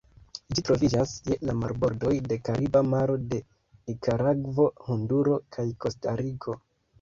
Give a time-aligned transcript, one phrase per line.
[0.53, 3.41] Ĝi troviĝas je la marbordoj de Kariba Maro de
[3.91, 6.59] Nikaragvo, Honduro, kaj Kostariko.